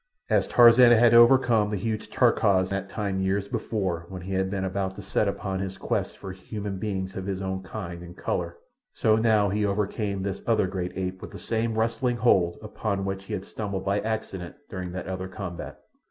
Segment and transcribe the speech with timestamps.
[0.31, 4.65] As Tarzan had overcome the huge Terkoz that time years before when he had been
[4.65, 8.17] about to set out upon his quest for human beings of his own kind and
[8.17, 8.57] colour,
[8.93, 13.25] so now he overcame this other great ape with the same wrestling hold upon which
[13.25, 15.77] he had stumbled by accident during that other combat.